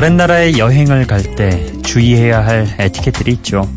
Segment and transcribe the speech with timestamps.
[0.00, 3.70] 다른 나라에 여행을 갈 때 주의해야 할 에티켓들이 있죠.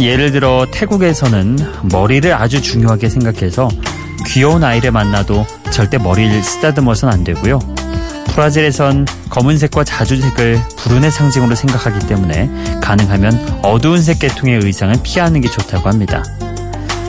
[0.00, 1.58] 예를 들어 태국에서는
[1.90, 3.68] 머리를 아주 중요하게 생각해서
[4.28, 7.58] 귀여운 아이를 만나도 절대 머리를 쓰다듬어서는 안 되고요.
[8.28, 12.48] 브라질에선 검은색과 자주색을 불운의 상징으로 생각하기 때문에
[12.80, 16.22] 가능하면 어두운 색 계통의 의상을 피하는 게 좋다고 합니다.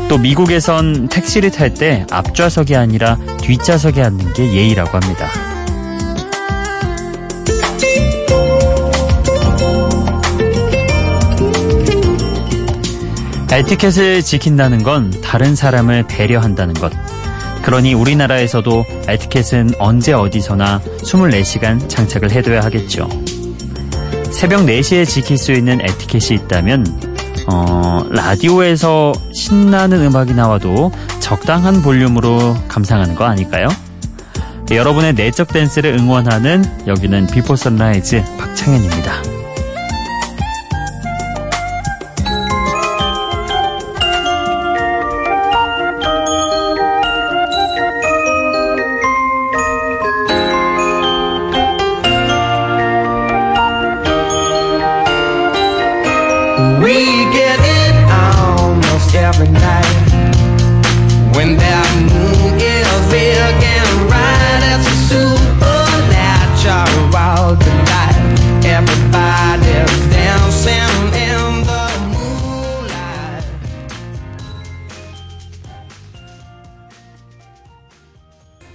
[0.09, 5.50] 또 미국에선 택시를 탈 때 앞좌석이 아니라 뒷좌석에 앉는 게 예의라고 합니다.
[13.51, 16.91] 에티켓을 지킨다는 건 다른 사람을 배려한다는 것.
[17.63, 23.09] 그러니 우리나라에서도 에티켓은 언제 어디서나 24시간 장착을 해둬야 하겠죠.
[24.31, 26.85] 새벽 4시에 지킬 수 있는 에티켓이 있다면
[27.51, 33.67] 어, 라디오에서 신나는 음악이 나와도 적당한 볼륨으로 감상하는 거 아닐까요?
[34.71, 39.30] 여러분의 내적 댄스를 응원하는 여기는 Before Sunrise 박창현입니다.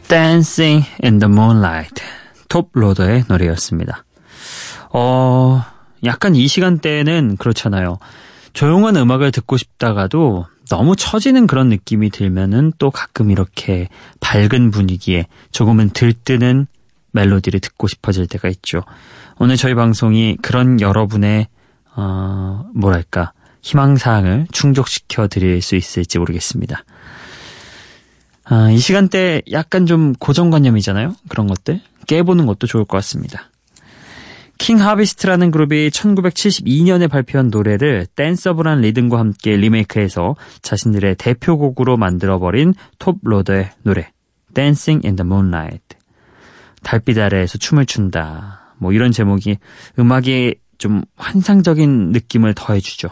[0.09, 2.03] Dancing in the Moonlight
[2.49, 4.05] 톱로더의 노래였습니다.
[4.91, 5.63] 어,
[6.05, 7.99] 약간 이 시간대에는 그렇잖아요.
[8.53, 13.89] 조용한 음악을 듣고 싶다가도 너무 처지는 그런 느낌이 들면은 또 가끔 이렇게
[14.21, 16.67] 밝은 분위기에 조금은 들뜨는
[17.13, 18.83] 멜로디를 듣고 싶어질 때가 있죠.
[19.39, 21.49] 오늘 저희 방송이 그런 여러분의
[21.95, 23.33] 어, 뭐랄까
[23.63, 26.85] 희망사항을 충족시켜 드릴 수 있을지 모르겠습니다.
[28.49, 31.17] 아, 이 시간대 약간 좀 고정관념이잖아요.
[31.29, 33.51] 그런 것들 깨보는 것도 좋을 것 같습니다.
[34.59, 44.13] 킹 하비스트라는 그룹이 1972년에 발표한 노래를 댄서블한 리듬과 함께 리메이크해서 자신들의 대표곡으로 만들어버린 톱로더의 노래
[44.55, 45.97] Dancing in the Moonlight
[46.83, 49.59] 달빛 아래에서 춤을 춘다 뭐 이런 제목이
[49.99, 53.09] 음악에 좀 환상적인 느낌을 더해주죠.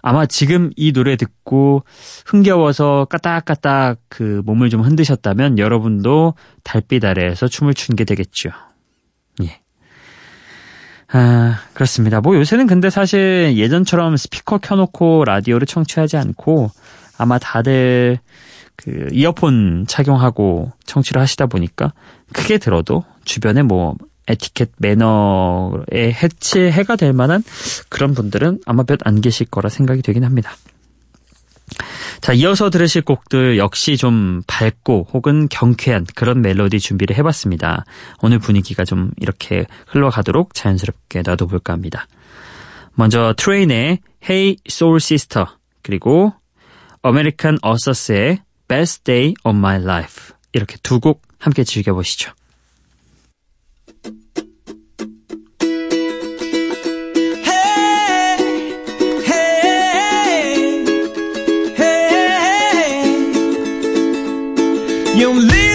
[0.00, 1.82] 아마 지금 이 노래 듣고
[2.26, 8.50] 흥겨워서 까딱까딱 그 몸을 좀 흔드셨다면 여러분도 달빛 아래에서 춤을 춘 게 되겠죠.
[9.42, 9.60] 예.
[11.10, 12.20] 아, 그렇습니다.
[12.20, 16.70] 뭐 요새는 근데 사실 예전처럼 스피커 켜놓고 라디오를 청취하지 않고
[17.16, 18.18] 아마 다들
[18.76, 21.92] 그 이어폰 착용하고 청취를 하시다 보니까
[22.32, 23.96] 크게 들어도 주변에 뭐
[24.28, 27.42] 에티켓 매너에 해치해가 될 만한
[27.88, 30.52] 그런 분들은 아마 몇 안 계실 거라 생각이 되긴 합니다.
[32.20, 37.84] 자, 이어서 들으실 곡들 역시 좀 밝고 혹은 경쾌한 그런 멜로디 준비를 해봤습니다.
[38.20, 42.06] 오늘 분위기가 좀 이렇게 흘러가도록 자연스럽게 놔둬볼까 합니다.
[42.94, 45.46] 먼저 Train의 Hey Soul Sister
[45.82, 46.32] 그리고
[47.02, 52.32] American Authors의 Best Day of My Life 이렇게 두 곡 함께 즐겨보시죠.
[65.18, 65.67] 用力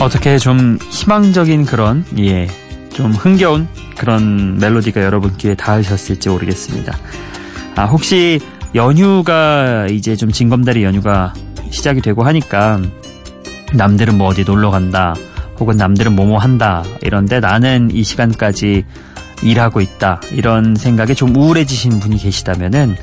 [0.00, 2.46] 어떻게 좀 희망적인 그런 예,
[2.92, 6.96] 좀 흥겨운 그런 멜로디가 여러분 귀에 닿으셨을지 모르겠습니다.
[7.76, 8.40] 아, 혹시
[8.74, 11.32] 연휴가 이제 좀 징검다리 연휴가
[11.70, 12.80] 시작이 되고 하니까
[13.72, 15.14] 남들은 뭐 어디 놀러 간다
[15.58, 18.84] 혹은 남들은 뭐뭐 한다 이런데 나는 이 시간까지
[19.42, 22.96] 일하고 있다 이런 생각에 좀 우울해지신 분이 계시다면은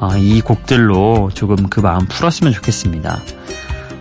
[0.00, 3.20] 어, 이 곡들로 조금 그 마음 풀었으면 좋겠습니다.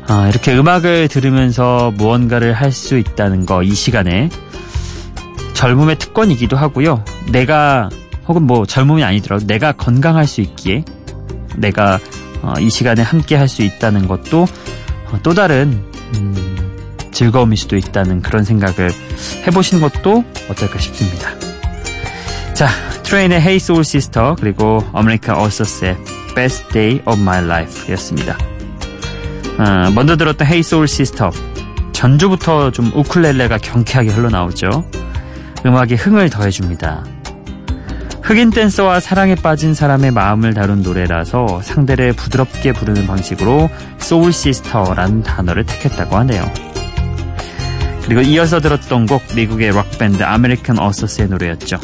[0.09, 4.29] 어, 이렇게 음악을 들으면서 무언가를 할 수 있다는 거 이 시간에
[5.53, 7.03] 젊음의 특권이기도 하고요.
[7.31, 7.89] 내가
[8.27, 10.83] 혹은 뭐 젊음이 아니더라도 내가 건강할 수 있기에
[11.55, 11.99] 내가
[12.41, 14.43] 어, 이 시간에 함께 할 수 있다는 것도
[15.11, 15.83] 어, 또 다른
[16.15, 16.35] 음,
[17.11, 18.91] 즐거움일 수도 있다는 그런 생각을
[19.47, 21.29] 해보시는 것도 어떨까 싶습니다.
[22.53, 22.67] 자,
[23.03, 25.97] 트레인의 Hey Soul Sister 그리고 아메리칸 어서스의
[26.35, 28.37] Best Day of My Life 였습니다.
[29.57, 31.29] 어, 먼저 들었던 Hey Soul Sister
[31.91, 34.85] 전주부터 좀 우쿨렐레가 경쾌하게 흘러나오죠.
[35.65, 37.05] 음악에 흥을 더해줍니다.
[38.23, 45.65] 흑인 댄서와 사랑에 빠진 사람의 마음을 다룬 노래라서 상대를 부드럽게 부르는 방식으로 Soul Sister라는 단어를
[45.65, 46.49] 택했다고 하네요.
[48.05, 51.77] 그리고 이어서 들었던 곡 미국의 록밴드 아메리칸 어서스의 노래였죠.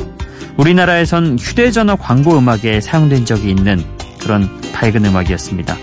[0.58, 3.84] 우리나라에선 휴대전화 광고 음악에 사용된 적이 있는
[4.20, 5.76] 그런 밝은 음악이었습니다.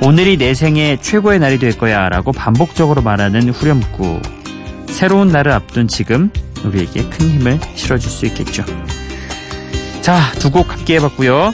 [0.00, 4.20] 오늘이 내 생의 최고의 날이 될 거야 라고 반복적으로 말하는 후렴구.
[4.88, 6.30] 새로운 날을 앞둔 지금
[6.64, 8.64] 우리에게 큰 힘을 실어줄 수 있겠죠.
[10.00, 11.52] 자, 두 곡 함께 해봤고요.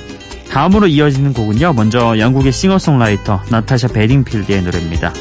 [0.51, 1.73] 다음으로 이어지는 곡은요.
[1.73, 5.13] 먼저 영국의 싱어송라이터 나타샤 베딩필드의 노래입니다.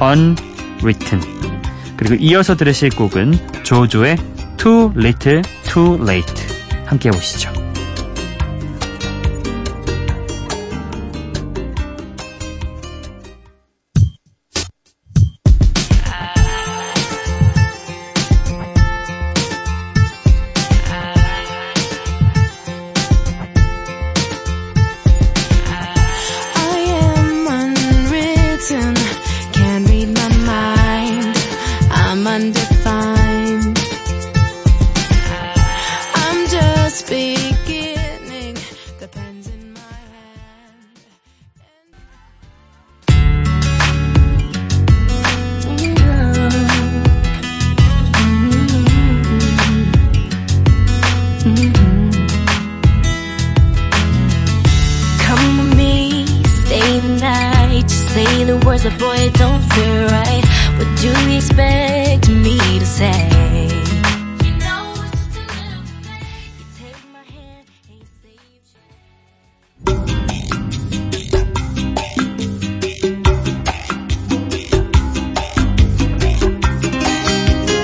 [0.00, 1.20] Unwritten.
[1.96, 4.16] 그리고 이어서 들으실 곡은 조조의
[4.58, 6.34] Too Little Too Late.
[6.86, 7.59] 함께 해보시죠.
[58.80, 60.44] Words, but boy, don't feel right.
[60.76, 63.28] What do you expect me to say?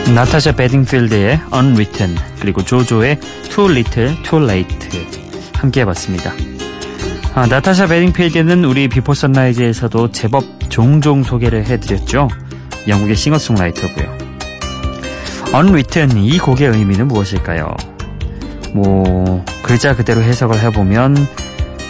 [0.07, 3.21] A 나타샤 베딩필드의 Unwritten 그리고 조조의
[3.51, 4.89] Too Little Too Late
[5.55, 6.56] 함께 해봤습니다.
[7.37, 12.29] 아, 나타샤 베딩필드는 우리 비포 선라이즈에서도 제법 종종 소개를 해드렸죠.
[12.89, 14.07] 영국의 싱어송라이터고요.
[15.55, 17.77] Unwritten 이 곡의 의미는 무엇일까요?
[18.73, 21.15] 뭐 글자 그대로 해석을 해보면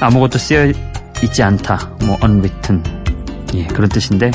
[0.01, 0.73] 아무것도 쓰여
[1.23, 1.93] 있지 않다.
[2.05, 2.83] 뭐 unwritten
[3.55, 4.33] 예 그런 뜻인데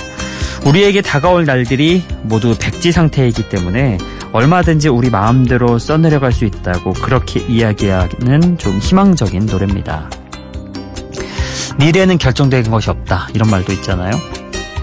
[0.66, 3.98] 우리에게 다가올 날들이 모두 백지 상태이기 때문에
[4.32, 10.10] 얼마든지 우리 마음대로 써내려갈 수 있다고 그렇게 이야기하는 좀 희망적인 노래입니다.
[11.78, 14.12] 미래는 결정된 것이 없다 이런 말도 있잖아요.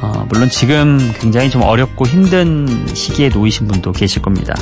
[0.00, 4.54] 어, 물론 지금 굉장히 좀 어렵고 힘든 시기에 놓이신 분도 계실 겁니다.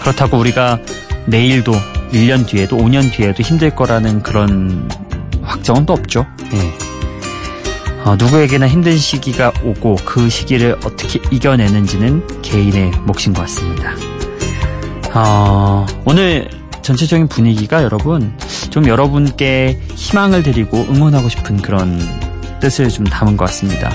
[0.00, 0.78] 그렇다고 우리가
[1.26, 1.72] 내일도
[2.12, 4.88] 1년 뒤에도 5년 뒤에도 힘들 거라는 그런
[5.42, 6.26] 확정은 또 없죠.
[6.52, 6.90] 예.
[8.04, 13.94] 어, 누구에게나 힘든 시기가 오고 그 시기를 어떻게 이겨내는지는 개인의 몫인 것 같습니다.
[15.14, 16.48] 어, 오늘
[16.82, 18.32] 전체적인 분위기가 여러분
[18.70, 21.98] 좀 여러분께 희망을 드리고 응원하고 싶은 그런
[22.60, 23.90] 뜻을 좀 담은 것 같습니다.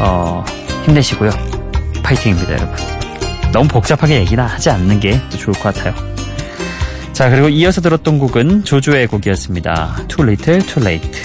[0.00, 0.44] 어,
[0.84, 1.30] 힘내시고요.
[2.02, 2.76] 파이팅입니다, 여러분.
[3.52, 5.94] 너무 복잡하게 얘기나 하지 않는 게 좋을 것 같아요.
[7.12, 10.04] 자, 그리고 이어서 들었던 곡은 조조의 곡이었습니다.
[10.08, 11.22] Too Little, Too Late.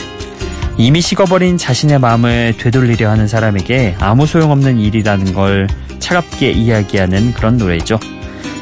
[0.77, 5.68] 이미 식어버린 자신의 마음을 되돌리려 하는 사람에게 아무 소용없는 일이라는 걸
[6.00, 7.98] 차갑게 이야기하는 그런 노래죠.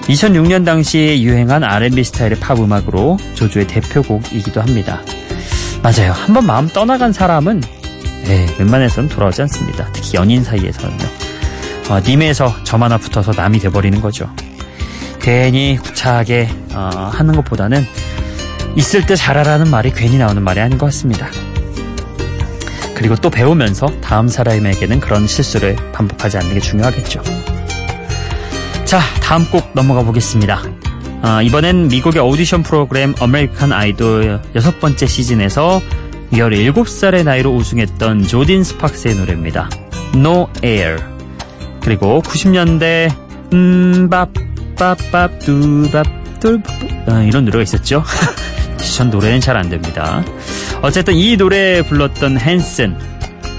[0.07, 5.01] 2006년 당시에 유행한 R&B 스타일의 팝 음악으로 조조의 대표곡이기도 합니다.
[5.81, 6.12] 맞아요.
[6.12, 7.62] 한번 마음 떠나간 사람은
[8.25, 9.89] 네, 웬만해서는 돌아오지 않습니다.
[9.93, 11.05] 특히 연인 사이에서는요.
[11.89, 14.29] 어, 님에서 점 하나 붙어서 남이 돼버리는 거죠.
[15.19, 17.86] 괜히 구차하게 어, 하는 것보다는
[18.75, 21.29] 있을 때 잘하라는 말이 괜히 나오는 말이 아닌 것 같습니다.
[22.95, 27.22] 그리고 또 배우면서 다음 사람에게는 그런 실수를 반복하지 않는 게 중요하겠죠.
[28.93, 30.62] 자, 다음 곡 넘어가 보겠습니다.
[31.23, 35.81] 어, 이번엔 미국의 오디션 프로그램 아메리칸 아이돌 여섯 번째 시즌에서
[36.31, 39.67] 17살의 나이로 우승했던 조딘 스팍스의 노래입니다.
[40.13, 40.97] No Air.
[41.81, 43.12] 그리고 90년대
[43.51, 44.29] 음밥
[44.77, 46.05] 빠밥 두밥
[46.39, 46.62] 똘
[47.07, 48.03] 어, 이런 노래가 있었죠.
[48.95, 50.23] 전 노래는 잘 안 됩니다.
[50.83, 52.95] 어쨌든 이 노래 불렀던 헨슨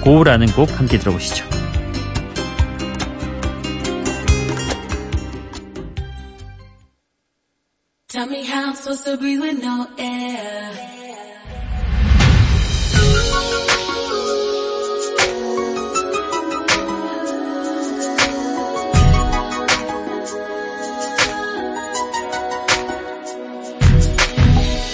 [0.00, 1.53] 고라는 곡 함께 들어보시죠.
[8.84, 10.70] Supposed to breathe with no air.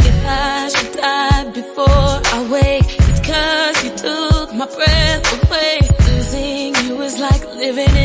[0.06, 5.80] If I should die before I wake, it's cause you took my breath away.
[6.06, 7.99] Losing you is like living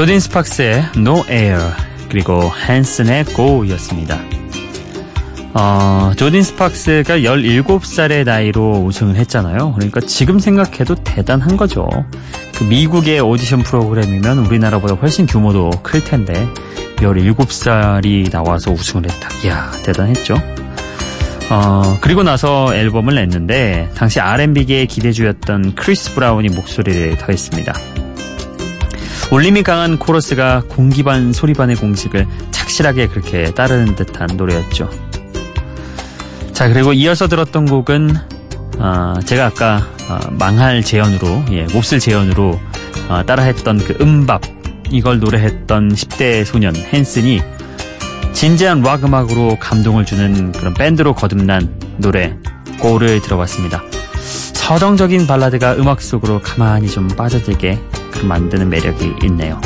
[0.00, 1.60] 조딘 스팍스의 No Air
[2.08, 4.18] 그리고 헨슨의 Go였습니다.
[5.52, 9.74] 어, 조딘 스팍스가 17살의 나이로 우승을 했잖아요.
[9.74, 11.86] 그러니까 지금 생각해도 대단한 거죠.
[12.56, 16.48] 그 미국의 오디션 프로그램이면 우리나라보다 훨씬 규모도 클 텐데
[16.96, 19.28] 17살이 나와서 우승을 했다.
[19.44, 20.38] 이야, 대단했죠.
[21.50, 27.74] 어, 그리고 나서 앨범을 냈는데 당시 R&B계의 기대주였던 크리스 브라운이 목소리를 더했습니다.
[29.30, 34.90] 울림이 강한 코러스가 공기반 소리반의 공식을 착실하게 그렇게 따르는 듯한 노래였죠.
[36.52, 38.16] 자 그리고 이어서 들었던 곡은
[38.78, 42.58] 어, 제가 아까 어, 망할 재현으로 예, 몹쓸 재현으로
[43.08, 44.42] 어, 따라했던 그 음밥
[44.90, 47.40] 이걸 노래했던 10대 소년 헨슨이
[48.32, 52.36] 진지한 락 음악으로 감동을 주는 그런 밴드로 거듭난 노래
[52.80, 53.84] 고를 들어봤습니다.
[54.54, 57.78] 서정적인 발라드가 음악 속으로 가만히 좀 빠져들게
[58.26, 59.60] 만드는 매력이 있네요.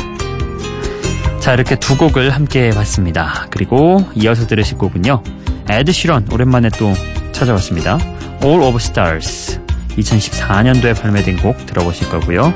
[1.39, 3.47] 자, 이렇게 두 곡을 함께 봤습니다.
[3.51, 5.21] 그리고 이어서 들으실 곡은요.
[5.69, 6.93] 에드 시런 오랜만에 또
[7.31, 7.99] 찾아왔습니다.
[8.43, 9.59] All of Stars
[9.97, 12.53] 2014년도에 발매된 곡 들어보실 거고요.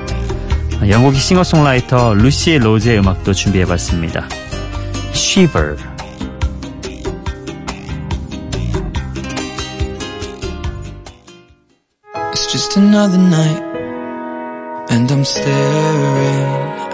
[0.88, 4.28] 영국의 싱어송라이터 루시 로즈의 음악도 준비해봤습니다.
[5.14, 5.76] Shiver
[14.92, 16.46] And I'm staring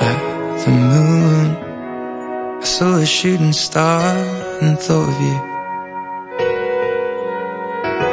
[0.10, 0.20] at
[0.66, 1.48] the moon.
[2.62, 4.02] I saw a shooting star
[4.62, 5.40] and thought of you.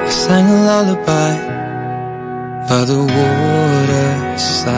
[0.06, 1.32] I sang a lullaby
[2.68, 4.70] By the waterside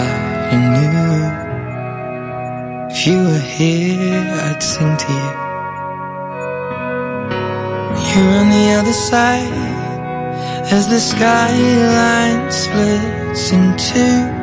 [0.54, 1.20] and knew
[2.94, 5.32] If you were here I'd sing to you.
[8.08, 9.52] You're on the other side
[10.72, 14.33] As the skyline splits in two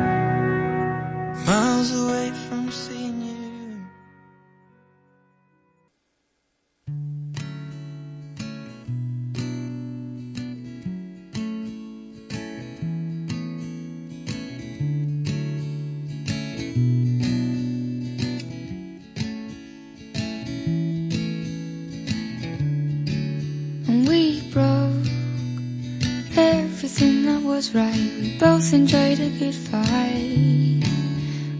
[28.42, 30.82] both enjoyed a good fight.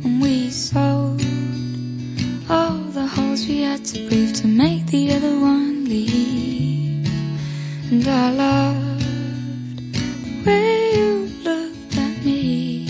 [0.05, 1.23] And we sold
[2.51, 7.07] all the holes we had to prove to make the other one leave.
[7.93, 12.89] And I loved the way you looked at me.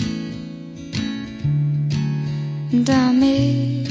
[2.71, 3.89] And I miss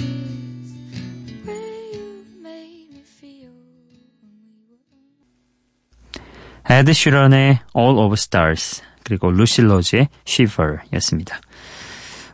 [1.47, 1.61] the
[1.95, 3.55] you made me feel.
[6.69, 11.41] Ed Sheeran의 All Over Stars 그리고 루실러즈의 Shiver였습니다.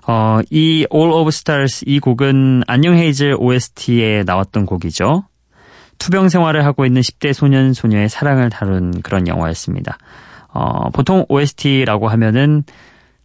[0.06, 5.24] 어, 이 All of Stars 이 곡은 안녕 헤이즐 OST에 나왔던 곡이죠.
[5.98, 9.98] 투병 생활을 하고 있는 10대 소년 소녀의 사랑을 다룬 그런 영화였습니다.
[10.48, 12.64] 어, 보통 OST라고 하면은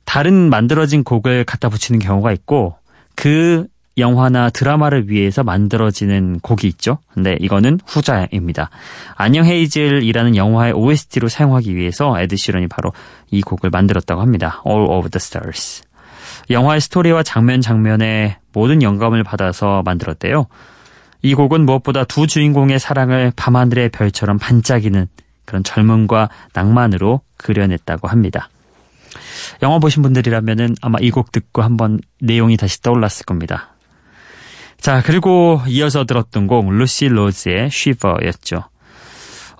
[0.05, 2.75] 다른 만들어진 곡을 갖다 붙이는 경우가 있고
[3.15, 6.97] 그 영화나 드라마를 위해서 만들어지는 곡이 있죠.
[7.13, 8.69] 근데 이거는 후자입니다.
[9.15, 12.91] 안녕 헤이즐이라는 영화의 OST로 사용하기 위해서 에드 시런이 바로
[13.29, 14.61] 이 곡을 만들었다고 합니다.
[14.67, 15.83] All of the Stars.
[16.49, 20.47] 영화의 스토리와 장면 장면에 모든 영감을 받아서 만들었대요.
[21.21, 25.07] 이 곡은 무엇보다 두 주인공의 사랑을 밤하늘의 별처럼 반짝이는
[25.45, 28.49] 그런 젊음과 낭만으로 그려냈다고 합니다.
[29.61, 33.72] 영화 보신 분들이라면 아마 이 곡 듣고 한번 내용이 다시 떠올랐을 겁니다.
[34.83, 38.65] 자, 그리고 이어서 들었던 곡 루시 로즈의 쉬버였죠.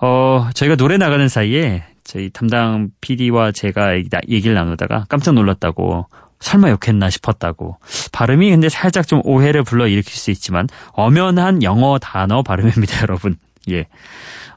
[0.02, 3.96] 어, 저희가 노래 나가는 사이에 저희 담당 PD와 제가
[4.28, 6.08] 얘기를 나누다가 깜짝 놀랐다고
[6.40, 7.78] 설마 욕했나 싶었다고.
[8.12, 13.36] 발음이 근데 살짝 좀 오해를 불러 일으킬 수 있지만 엄연한 영어 단어 발음입니다, 여러분.
[13.70, 13.86] 예.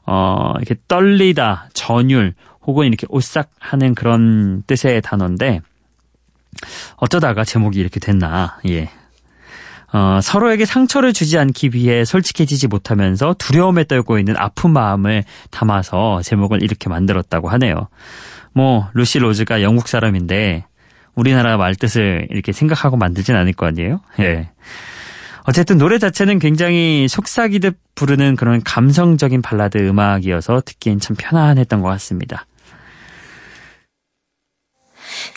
[0.04, 2.34] 어, 이렇게 떨리다, 전율,
[2.66, 5.62] 혹은 이렇게 오싹 하는 그런 뜻의 단어인데,
[6.96, 8.90] 어쩌다가 제목이 이렇게 됐나, 예.
[9.92, 16.62] 어, 서로에게 상처를 주지 않기 위해 솔직해지지 못하면서 두려움에 떨고 있는 아픈 마음을 담아서 제목을
[16.62, 17.88] 이렇게 만들었다고 하네요.
[18.52, 20.66] 뭐, 루시 로즈가 영국 사람인데,
[21.14, 24.00] 우리나라 말뜻을 이렇게 생각하고 만들진 않을 거 아니에요?
[24.20, 24.50] 예.
[25.44, 32.46] 어쨌든 노래 자체는 굉장히 속삭이듯 부르는 그런 감성적인 발라드 음악이어서 듣기엔 참 편안했던 것 같습니다.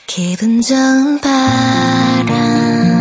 [0.06, 3.01] 기분 좋은 바람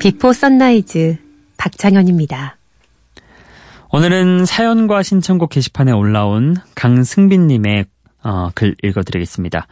[0.00, 1.16] 비포 선라이즈
[1.58, 2.56] 박창현입니다.
[3.92, 7.84] 오늘은 사연과 신청곡 게시판에 올라온 강승빈님의
[8.24, 9.68] 어, 글 읽어드리겠습니다.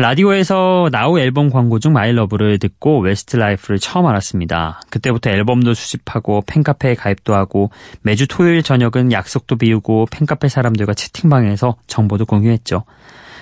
[0.00, 4.80] 라디오에서 나우 앨범 광고 중 My Love를 듣고 웨스트라이프를 처음 알았습니다.
[4.90, 12.26] 그때부터 앨범도 수집하고 팬카페에 가입도 하고 매주 토요일 저녁은 약속도 비우고 팬카페 사람들과 채팅방에서 정보도
[12.26, 12.84] 공유했죠.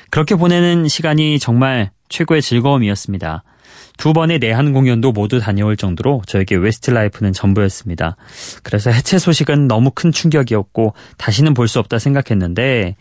[0.09, 3.43] 그렇게 보내는 시간이 정말 최고의 즐거움이었습니다.
[3.99, 8.17] 두 번의 내한 공연도 모두 다녀올 정도로 저에게 웨스트라이프는 전부였습니다.
[8.63, 12.97] 그래서 해체 소식은 너무 큰 충격이었고 다시는 볼 수 없다 생각했는데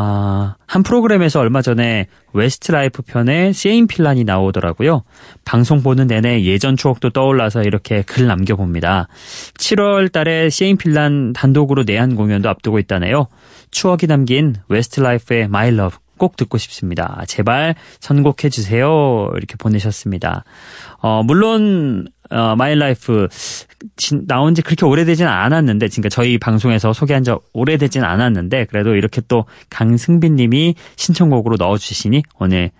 [0.00, 5.02] 아, 한 프로그램에서 얼마 전에 웨스트라이프 편에 셰인 필란이 나오더라고요.
[5.44, 9.08] 방송 보는 내내 예전 추억도 떠올라서 이렇게 글 남겨봅니다.
[9.54, 13.26] 7월 달에 셰인 필란 단독으로 내한 공연도 앞두고 있다네요.
[13.72, 17.24] 추억이 담긴 웨스트라이프의 My Love 꼭 듣고 싶습니다.
[17.26, 19.30] 제발 선곡해 주세요.
[19.36, 20.44] 이렇게 보내셨습니다.
[21.00, 23.28] 어, 물론 어, My Love
[24.26, 29.44] 나온 지 그렇게 오래되지는 않았는데, 그러니까 저희 방송에서 소개한 지 오래되지는 않았는데, 그래도 이렇게 또
[29.70, 32.70] 강승빈 님이 신청곡으로 넣어주시니 오늘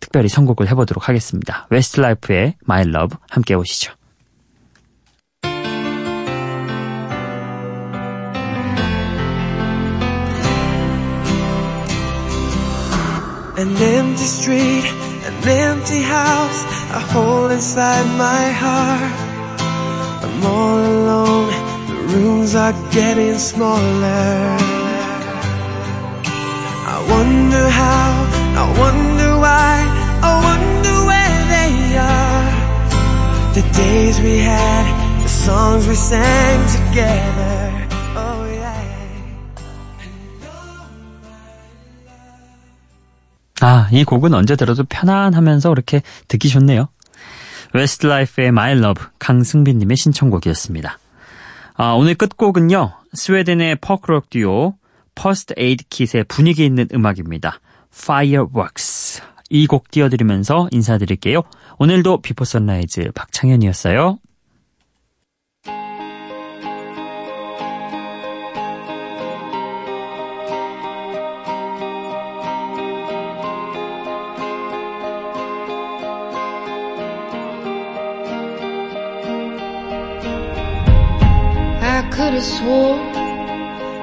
[0.00, 1.66] 특별히 선곡을 해보도록 하겠습니다.
[1.70, 3.92] 웨스트라이프의 My Love 함께 오시죠.
[13.58, 14.84] An empty street,
[15.24, 19.25] an empty house, a hole inside my heart.
[20.36, 21.48] I'm all alone,
[21.88, 24.56] the rooms are getting smaller.
[26.94, 28.08] I wonder how,
[28.62, 29.74] I wonder why,
[30.28, 32.44] I wonder where they are.
[33.54, 37.56] The days we had, the songs we sang together.
[43.62, 46.88] 아, 이 곡은 언제 들어도 편안하면서 그렇게 듣기 좋네요.
[47.76, 50.98] 웨스트라이프의 My Love 강승빈님의 신청곡이었습니다.
[51.74, 52.92] 아, 오늘 끝곡은요.
[53.12, 54.74] 스웨덴의 포크록 듀오
[55.14, 57.60] 퍼스트 에이드 킷의 분위기 있는 음악입니다.
[57.94, 61.42] Fireworks 이 곡 띄워드리면서 인사드릴게요.
[61.78, 64.18] 오늘도 비포 선라이즈 박창현이었어요.
[82.16, 82.98] Could have sworn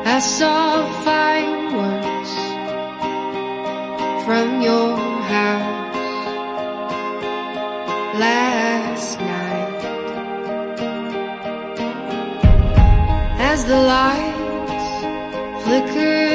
[0.05, 2.33] I saw fireworks
[4.25, 4.95] from your
[5.33, 6.05] house
[8.25, 9.81] last night.
[13.39, 14.89] As the lights
[15.63, 16.32] flickered